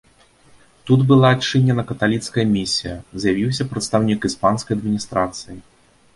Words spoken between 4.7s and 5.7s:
адміністрацыі.